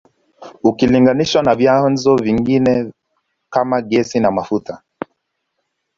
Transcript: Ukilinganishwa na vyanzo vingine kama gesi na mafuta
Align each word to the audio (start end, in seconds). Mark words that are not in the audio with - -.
Ukilinganishwa 0.63 1.41
na 1.43 1.55
vyanzo 1.55 2.15
vingine 2.15 2.91
kama 3.49 3.81
gesi 3.81 4.19
na 4.19 4.31
mafuta 4.31 4.83